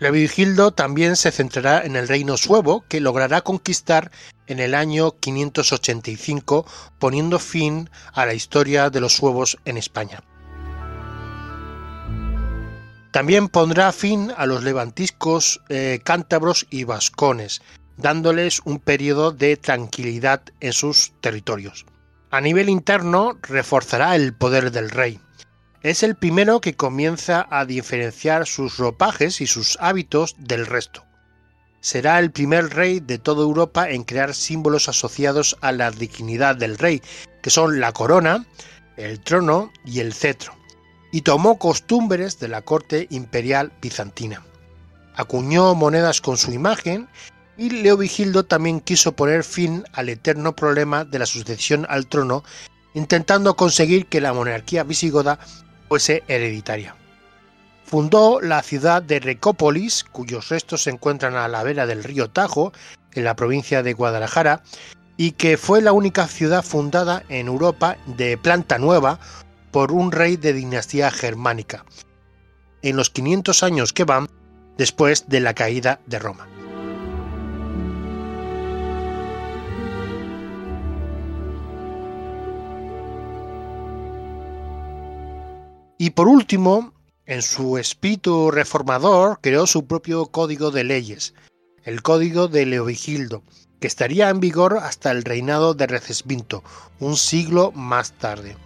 [0.00, 4.10] Leovigildo también se centrará en el reino suevo, que logrará conquistar
[4.46, 6.64] en el año 585,
[6.98, 10.22] poniendo fin a la historia de los suevos en España.
[13.12, 17.60] También pondrá fin a los levantiscos eh, cántabros y vascones,
[17.98, 21.84] dándoles un periodo de tranquilidad en sus territorios.
[22.30, 25.20] A nivel interno, reforzará el poder del rey
[25.82, 31.04] es el primero que comienza a diferenciar sus ropajes y sus hábitos del resto.
[31.80, 36.76] Será el primer rey de toda Europa en crear símbolos asociados a la dignidad del
[36.76, 37.00] rey,
[37.42, 38.46] que son la corona,
[38.98, 40.52] el trono y el cetro,
[41.10, 44.44] y tomó costumbres de la corte imperial bizantina.
[45.14, 47.08] Acuñó monedas con su imagen
[47.56, 52.44] y Leovigildo también quiso poner fin al eterno problema de la sucesión al trono,
[52.92, 55.38] intentando conseguir que la monarquía visigoda
[55.90, 56.94] fuese hereditaria.
[57.84, 62.72] Fundó la ciudad de Recópolis, cuyos restos se encuentran a la vera del río Tajo,
[63.12, 64.62] en la provincia de Guadalajara,
[65.16, 69.18] y que fue la única ciudad fundada en Europa de planta nueva
[69.72, 71.84] por un rey de dinastía germánica,
[72.82, 74.28] en los 500 años que van
[74.78, 76.59] después de la caída de Roma.
[86.00, 86.94] Y por último,
[87.26, 91.34] en su espíritu reformador, creó su propio código de leyes,
[91.84, 93.42] el Código de Leovigildo,
[93.80, 96.64] que estaría en vigor hasta el reinado de Recesvinto,
[97.00, 98.56] un siglo más tarde.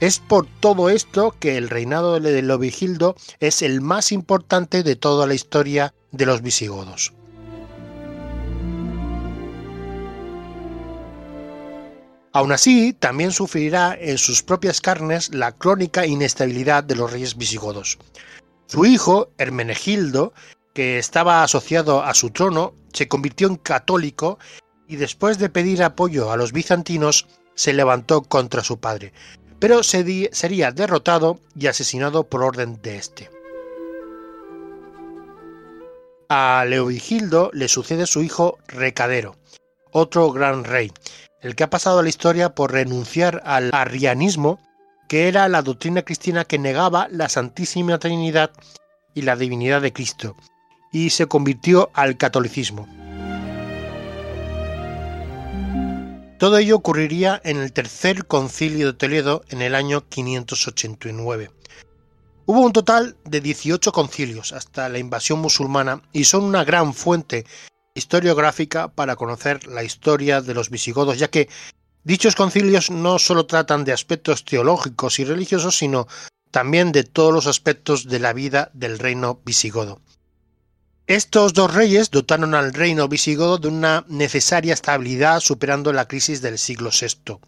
[0.00, 5.28] Es por todo esto que el reinado de Leovigildo es el más importante de toda
[5.28, 7.12] la historia de los visigodos.
[12.34, 17.96] Aún así, también sufrirá en sus propias carnes la crónica inestabilidad de los reyes visigodos.
[18.66, 20.32] Su hijo, Hermenegildo,
[20.74, 24.40] que estaba asociado a su trono, se convirtió en católico
[24.88, 29.12] y después de pedir apoyo a los bizantinos se levantó contra su padre,
[29.60, 33.30] pero sería derrotado y asesinado por orden de este.
[36.28, 39.36] A Leovigildo le sucede su hijo Recadero,
[39.92, 40.90] otro gran rey,
[41.44, 44.58] el que ha pasado a la historia por renunciar al arrianismo,
[45.08, 48.50] que era la doctrina cristiana que negaba la Santísima Trinidad
[49.14, 50.36] y la divinidad de Cristo,
[50.90, 52.88] y se convirtió al catolicismo.
[56.38, 61.50] Todo ello ocurriría en el tercer concilio de Toledo en el año 589.
[62.46, 67.44] Hubo un total de 18 concilios hasta la invasión musulmana y son una gran fuente
[67.94, 71.48] historiográfica para conocer la historia de los visigodos, ya que
[72.02, 76.08] dichos concilios no solo tratan de aspectos teológicos y religiosos, sino
[76.50, 80.00] también de todos los aspectos de la vida del reino visigodo.
[81.06, 86.58] Estos dos reyes dotaron al reino visigodo de una necesaria estabilidad superando la crisis del
[86.58, 87.38] siglo VI.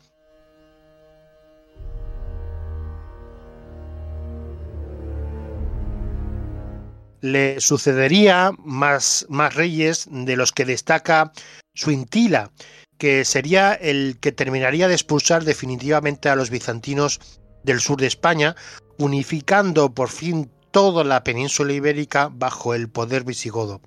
[7.21, 11.33] Le sucedería más, más reyes de los que destaca
[11.75, 12.51] Suintila,
[12.99, 17.21] que sería el que terminaría de expulsar definitivamente a los bizantinos
[17.65, 18.57] del sur de España,
[18.99, 23.81] unificando por fin toda la península ibérica bajo el poder visigodo.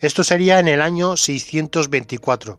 [0.00, 2.58] Esto sería en el año 624,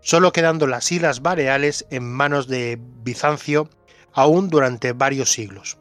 [0.00, 3.68] solo quedando las Islas Baleares en manos de Bizancio
[4.12, 5.78] aún durante varios siglos.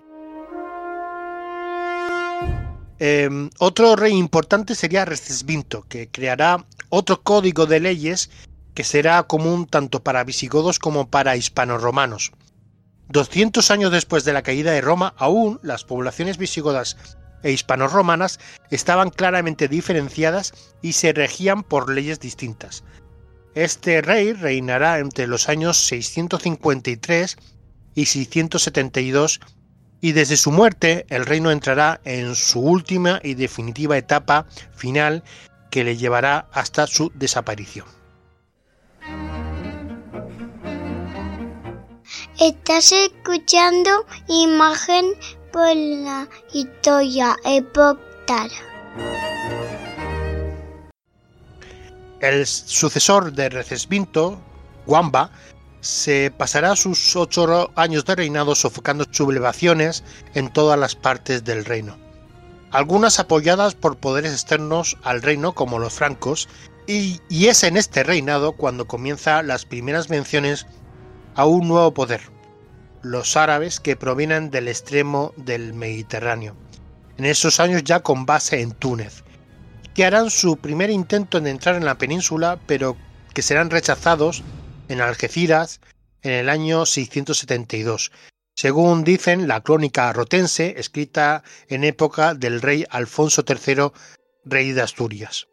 [3.04, 8.30] Em, otro rey importante sería Recesvinto, que creará otro código de leyes
[8.76, 12.32] que será común tanto para visigodos como para hispanoromanos.
[13.10, 16.96] 200 años después de la caída de Roma, aún las poblaciones visigodas
[17.42, 18.40] e hispano-romanas
[18.70, 22.84] estaban claramente diferenciadas y se regían por leyes distintas.
[23.56, 27.36] Este rey reinará entre los años 653
[27.96, 29.40] y 672
[30.02, 34.46] y desde su muerte el reino entrará en su última y definitiva etapa
[34.76, 35.24] final
[35.70, 37.86] que le llevará hasta su desaparición.
[42.40, 45.14] Estás escuchando imagen
[45.54, 47.36] por la historia
[52.20, 54.40] El sucesor de Recesvinto,
[54.86, 55.32] Wamba,
[55.82, 60.04] se pasará sus ocho años de reinado sofocando sublevaciones
[60.36, 61.98] en todas las partes del reino,
[62.72, 66.48] algunas apoyadas por poderes externos al reino como los francos,
[66.88, 70.68] y, y es en este reinado cuando comienza las primeras menciones
[71.36, 72.22] a un nuevo poder,
[73.02, 76.56] los árabes que provienen del extremo del Mediterráneo,
[77.18, 79.24] en esos años ya con base en Túnez,
[79.96, 82.96] que harán su primer intento en entrar en la península, pero
[83.34, 84.44] que serán rechazados
[84.92, 85.80] en Algeciras
[86.22, 88.12] en el año 672,
[88.56, 93.92] según dicen la crónica rotense escrita en época del rey Alfonso III,
[94.46, 95.48] rey de Asturias.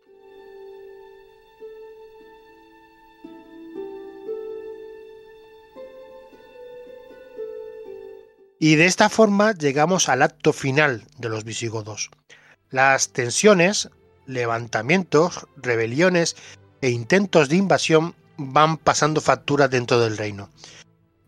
[8.60, 12.10] Y de esta forma llegamos al acto final de los visigodos.
[12.70, 13.88] Las tensiones,
[14.26, 16.34] levantamientos, rebeliones
[16.80, 20.48] e intentos de invasión van pasando factura dentro del reino.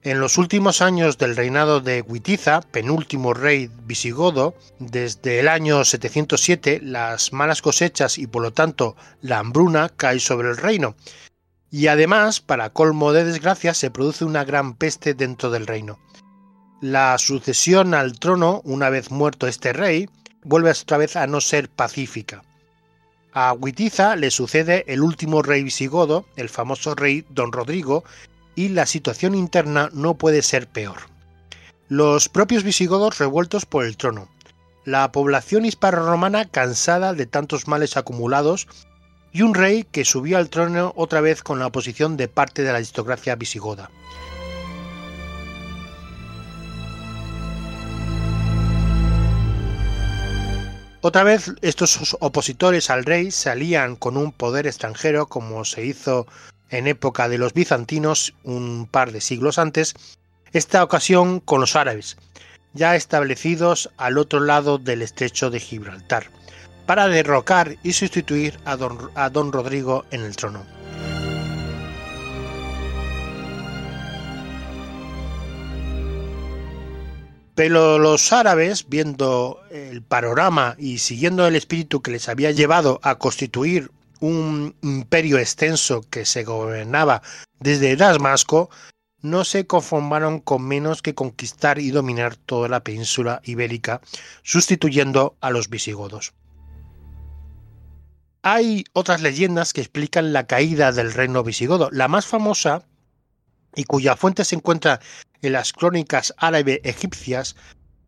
[0.02, 6.80] En los últimos años del reinado de Huitiza, penúltimo rey visigodo, desde el año 707
[6.82, 10.94] las malas cosechas y por lo tanto la hambruna cae sobre el reino.
[11.70, 15.98] Y además, para colmo de desgracia, se produce una gran peste dentro del reino.
[16.80, 20.08] La sucesión al trono, una vez muerto este rey,
[20.44, 22.42] vuelve otra vez a no ser pacífica.
[23.32, 28.02] A Huitiza le sucede el último rey visigodo, el famoso rey Don Rodrigo,
[28.56, 30.98] y la situación interna no puede ser peor.
[31.88, 34.28] Los propios visigodos revueltos por el trono,
[34.84, 38.66] la población hispano-romana cansada de tantos males acumulados
[39.32, 42.72] y un rey que subió al trono otra vez con la oposición de parte de
[42.72, 43.90] la aristocracia visigoda.
[51.02, 56.26] Otra vez estos opositores al rey salían con un poder extranjero como se hizo
[56.68, 59.94] en época de los bizantinos un par de siglos antes,
[60.52, 62.18] esta ocasión con los árabes,
[62.74, 66.30] ya establecidos al otro lado del estrecho de Gibraltar,
[66.84, 70.66] para derrocar y sustituir a don, a don Rodrigo en el trono.
[77.60, 83.16] Pero los árabes, viendo el panorama y siguiendo el espíritu que les había llevado a
[83.16, 87.20] constituir un imperio extenso que se gobernaba
[87.58, 88.70] desde Damasco,
[89.20, 94.00] no se conformaron con menos que conquistar y dominar toda la península ibérica,
[94.42, 96.32] sustituyendo a los visigodos.
[98.40, 101.90] Hay otras leyendas que explican la caída del reino visigodo.
[101.92, 102.86] La más famosa,
[103.74, 105.00] y cuya fuente se encuentra
[105.42, 107.56] en las crónicas árabe-egipcias,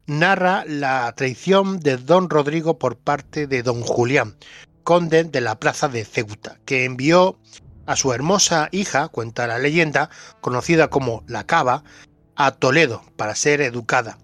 [0.07, 4.37] narra la traición de don Rodrigo por parte de don Julián,
[4.83, 7.39] conde de la plaza de Ceuta, que envió
[7.87, 10.11] a su hermosa hija, cuenta la leyenda,
[10.41, 11.85] conocida como la Cava,
[12.37, 14.19] a Toledo para ser educada.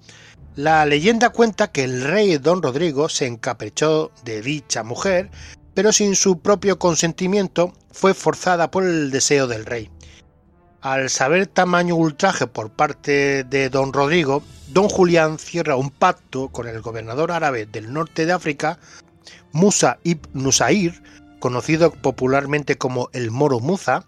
[0.57, 5.31] La leyenda cuenta que el rey don Rodrigo se encaprichó de dicha mujer,
[5.75, 9.91] pero sin su propio consentimiento fue forzada por el deseo del rey.
[10.81, 16.69] Al saber tamaño ultraje por parte de don Rodrigo, don Julián cierra un pacto con
[16.69, 18.79] el gobernador árabe del norte de África,
[19.51, 21.03] Musa ibn Nusair,
[21.41, 24.05] conocido popularmente como el Moro Muza,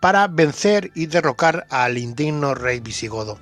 [0.00, 3.38] para vencer y derrocar al indigno rey visigodo.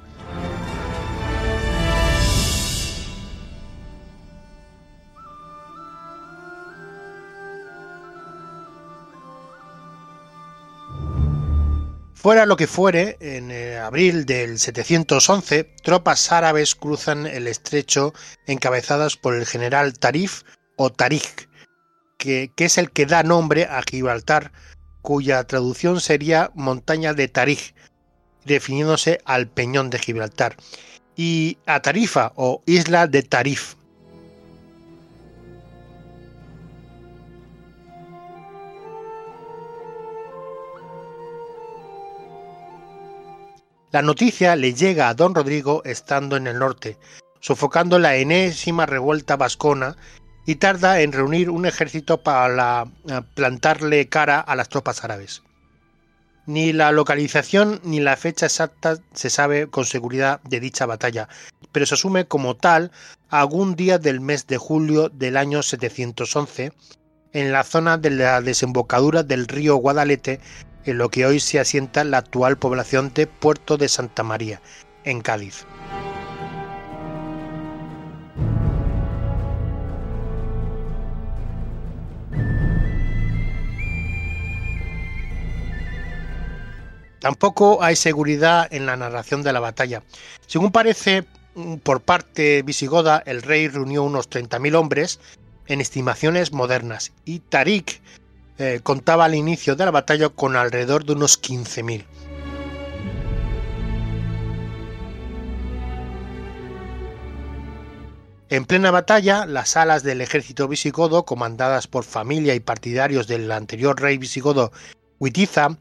[12.20, 18.12] Fuera lo que fuere, en eh, abril del 711, tropas árabes cruzan el estrecho
[18.46, 20.42] encabezadas por el general Tarif
[20.76, 21.48] o Tarik,
[22.18, 24.52] que, es el que da nombre a Gibraltar,
[25.00, 27.72] cuya traducción sería montaña de Tarij,
[28.44, 30.56] definiéndose al peñón de Gibraltar,
[31.16, 33.76] y a Tarifa o isla de Tarif.
[43.92, 46.96] La noticia le llega a don Rodrigo estando en el norte,
[47.40, 49.96] sofocando la enésima revuelta vascona
[50.46, 55.42] y tarda en reunir un ejército para eh, plantarle cara a las tropas árabes.
[56.46, 61.28] Ni la localización ni la fecha exacta se sabe con seguridad de dicha batalla,
[61.72, 62.92] pero se asume como tal
[63.28, 66.72] algún día del mes de julio del año 711,
[67.32, 70.40] en la zona de la desembocadura del río Guadalete,
[70.84, 74.60] en lo que hoy se asienta la actual población de Puerto de Santa María,
[75.04, 75.66] en Cádiz.
[87.20, 90.02] Tampoco hay seguridad en la narración de la batalla.
[90.46, 95.20] Según parece, mm, por parte visigoda, el rey reunió unos 30.000 hombres
[95.66, 98.00] en estimaciones modernas y Tarik
[98.60, 102.04] eh, contaba al inicio de la batalla con alrededor de unos 15.000.
[108.50, 113.98] En plena batalla, las alas del ejército visigodo, comandadas por familia y partidarios del anterior
[113.98, 114.72] rey visigodo
[115.20, 115.78] Huitiza,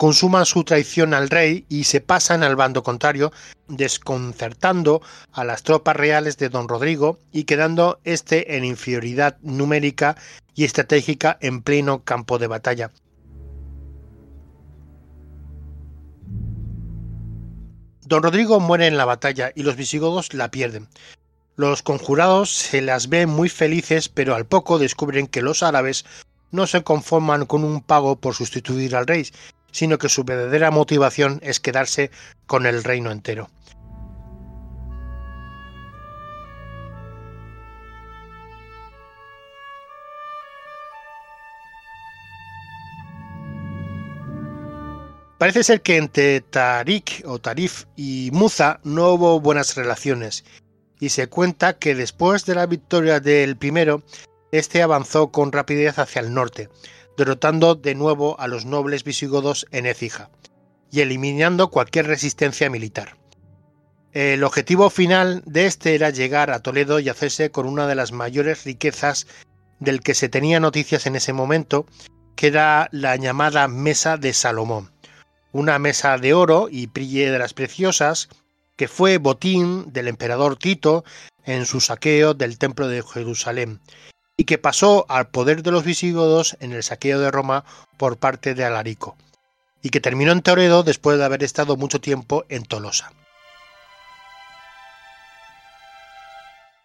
[0.00, 3.32] consuman su traición al rey y se pasan al bando contrario,
[3.68, 10.16] desconcertando a las tropas reales de don Rodrigo y quedando éste en inferioridad numérica
[10.54, 12.92] y estratégica en pleno campo de batalla.
[18.06, 20.88] Don Rodrigo muere en la batalla y los visigodos la pierden.
[21.56, 26.06] Los conjurados se las ven muy felices, pero al poco descubren que los árabes
[26.52, 29.26] no se conforman con un pago por sustituir al rey,
[29.70, 32.10] sino que su verdadera motivación es quedarse
[32.46, 33.48] con el reino entero.
[45.40, 50.44] Parece ser que entre Tarik o Tarif y Muza no hubo buenas relaciones,
[51.00, 54.02] y se cuenta que después de la victoria del primero,
[54.52, 56.68] este avanzó con rapidez hacia el norte,
[57.20, 60.30] derrotando de nuevo a los nobles visigodos en Écija
[60.90, 63.18] y eliminando cualquier resistencia militar.
[64.12, 68.12] El objetivo final de este era llegar a Toledo y hacerse con una de las
[68.12, 69.26] mayores riquezas
[69.80, 71.84] del que se tenía noticias en ese momento,
[72.36, 74.90] que era la llamada Mesa de Salomón,
[75.52, 78.30] una mesa de oro y piedras preciosas
[78.76, 81.04] que fue botín del emperador Tito
[81.44, 83.78] en su saqueo del templo de Jerusalén
[84.40, 87.62] y que pasó al poder de los visigodos en el saqueo de Roma
[87.98, 89.14] por parte de Alarico,
[89.82, 93.12] y que terminó en Toledo después de haber estado mucho tiempo en Tolosa.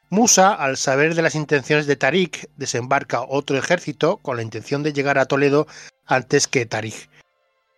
[0.10, 4.91] Musa, al saber de las intenciones de Tarik, desembarca otro ejército con la intención de
[4.91, 5.66] llegar a Toledo
[6.06, 7.10] antes que Tarik.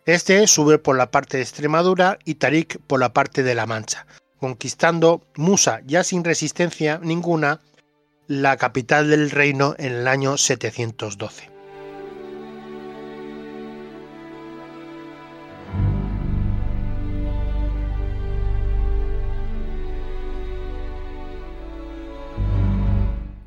[0.06, 4.08] Este sube por la parte de Extremadura y Tarik por la parte de La Mancha,
[4.40, 7.60] conquistando Musa ya sin resistencia ninguna
[8.28, 11.50] la capital del reino en el año 712.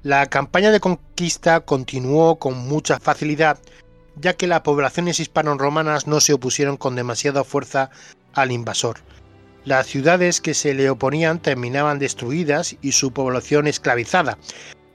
[0.01, 3.59] La campaña de conquista continuó con mucha facilidad,
[4.15, 7.91] ya que las poblaciones hispano-romanas no se opusieron con demasiada fuerza
[8.33, 8.97] al invasor.
[9.63, 14.39] Las ciudades que se le oponían terminaban destruidas y su población esclavizada,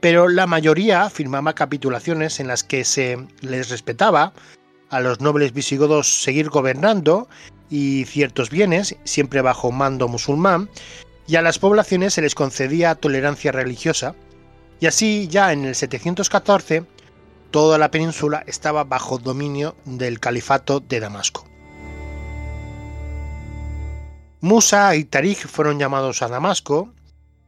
[0.01, 4.33] pero la mayoría firmaba capitulaciones en las que se les respetaba
[4.89, 7.29] a los nobles visigodos seguir gobernando
[7.69, 10.69] y ciertos bienes, siempre bajo mando musulmán,
[11.27, 14.15] y a las poblaciones se les concedía tolerancia religiosa,
[14.79, 16.83] y así ya en el 714
[17.51, 21.46] toda la península estaba bajo dominio del califato de Damasco.
[24.41, 26.93] Musa y Tarik fueron llamados a Damasco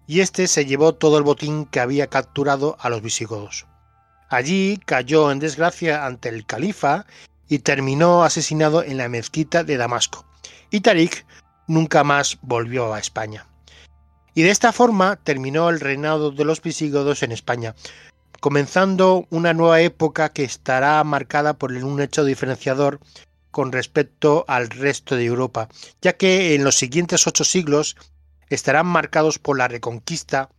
[0.07, 3.67] y este se llevó todo el botín que había capturado a los visigodos.
[4.27, 7.05] Allí cayó en desgracia ante el califa
[7.47, 10.25] y terminó asesinado en la mezquita de Damasco.
[10.71, 11.27] Y Tarik
[11.67, 13.45] nunca más volvió a España.
[14.33, 17.75] Y de esta forma terminó el reinado de los visigodos en España,
[18.39, 22.99] comenzando una nueva época que estará marcada por un hecho diferenciador
[23.51, 25.69] con respecto al resto de Europa,
[26.01, 27.95] ya que en los siguientes ocho siglos
[28.49, 30.49] estarán marcados por la reconquista,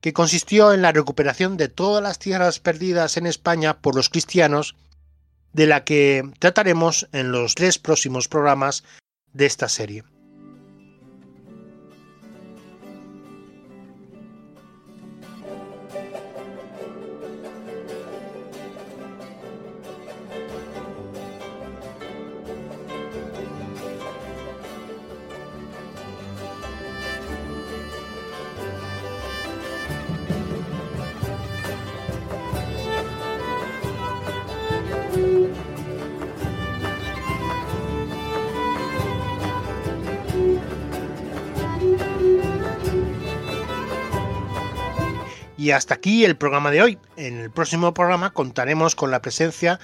[0.00, 4.74] que consistió en la recuperación de todas las tierras perdidas en España por los cristianos,
[5.52, 8.84] de la que trataremos en los tres próximos programas
[9.32, 10.04] de esta serie.
[45.62, 46.98] Y hasta aquí el programa de hoy.
[47.16, 49.78] En el próximo programa contaremos con la presencia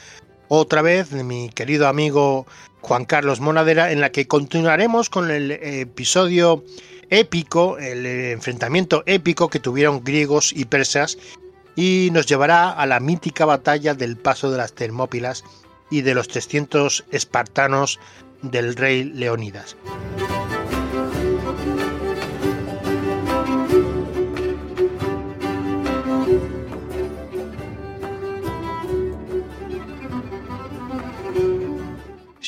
[0.48, 2.48] otra vez de mi querido amigo
[2.80, 6.64] Juan Carlos Monadera, en la que continuaremos con el episodio
[7.10, 11.16] épico, el enfrentamiento épico que tuvieron griegos y persas,
[11.76, 15.44] y nos llevará a la mítica batalla del paso de las Termópilas
[15.92, 18.00] y de los 300 espartanos
[18.42, 19.76] del rey Leonidas.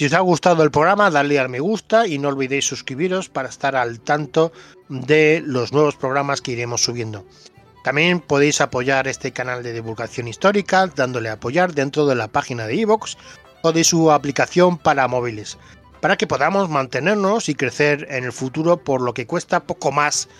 [0.00, 3.50] Si os ha gustado el programa, dadle al me gusta y no olvidéis suscribiros para
[3.50, 4.50] estar al tanto
[4.88, 7.26] de los nuevos programas que iremos subiendo.
[7.84, 12.66] También podéis apoyar este canal de divulgación histórica dándole a apoyar dentro de la página
[12.66, 13.16] de iVoox
[13.60, 15.58] o de su aplicación para móviles,
[16.00, 20.30] para que podamos mantenernos y crecer en el futuro por lo que cuesta poco más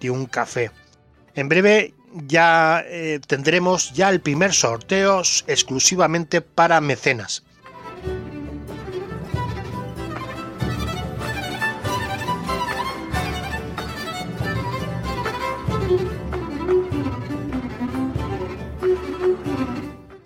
[0.00, 0.70] de un café.
[1.34, 7.42] En breve ya eh, tendremos ya el primer sorteo exclusivamente para mecenas.